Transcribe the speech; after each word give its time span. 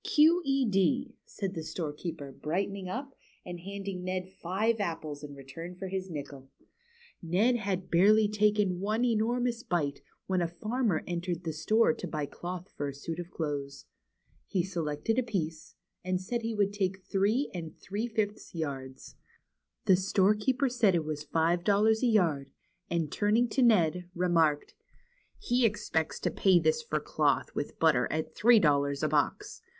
"Q. 0.03 0.41
E. 0.43 0.65
D.," 0.67 1.13
said 1.27 1.53
the 1.53 1.61
storekeeper, 1.61 2.31
brightening 2.31 2.89
up, 2.89 3.13
and 3.45 3.59
handing 3.59 4.03
Ned 4.03 4.27
five 4.41 4.79
apples 4.79 5.23
in 5.23 5.35
return 5.35 5.75
for 5.75 5.89
his 5.89 6.09
nickel. 6.09 6.49
Ned 7.21 7.57
had 7.57 7.91
barely 7.91 8.27
taken 8.27 8.79
one 8.79 9.05
enormous 9.05 9.61
bite, 9.61 10.01
when 10.25 10.41
a 10.41 10.47
farmer 10.47 11.03
entered 11.05 11.43
the 11.43 11.53
store 11.53 11.93
to 11.93 12.07
buy 12.07 12.25
cloth 12.25 12.71
for 12.75 12.87
a 12.87 12.95
suit 12.95 13.19
of 13.19 13.27
piece, 15.27 15.65
and 16.03 16.19
said 16.19 16.41
he 16.41 16.55
would 16.55 16.73
take 16.73 17.03
three 17.05 17.51
and 17.53 17.77
three 17.79 18.07
fifths 18.07 18.55
yards. 18.55 19.13
The 19.85 19.95
storekeeper 19.95 20.67
said 20.67 20.95
it 20.95 21.05
was 21.05 21.21
five 21.21 21.63
dol 21.63 21.83
lars 21.83 22.01
a 22.01 22.07
yard, 22.07 22.49
and 22.89 23.11
turning 23.11 23.49
to 23.49 23.61
Ned, 23.61 24.09
remarked: 24.15 24.73
"He 25.37 25.63
expects 25.63 26.19
to 26.21 26.31
pay 26.31 26.57
this 26.57 26.81
for 26.81 26.99
cloth 26.99 27.53
with 27.53 27.77
butter 27.77 28.07
at 28.09 28.33
three 28.33 28.57
dollars 28.59 29.03
a 29.03 29.07
box. 29.07 29.61